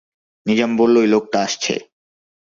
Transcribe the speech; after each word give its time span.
নিজাম 0.45 0.71
বলল, 0.77 0.95
ঐ 0.97 1.05
লোকটা 1.07 1.37
আসছে। 1.41 1.73